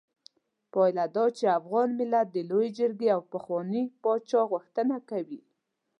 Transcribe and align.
پايله 0.71 1.05
دا 1.15 1.23
وه 1.29 1.33
چې 1.37 1.55
افغان 1.59 1.89
ملت 1.99 2.27
د 2.31 2.37
لویې 2.49 2.69
جرګې 2.79 3.07
او 3.15 3.21
پخواني 3.33 3.83
پاچا 4.03 4.41
غوښتنه 4.51 4.95
کوي. 5.09 5.41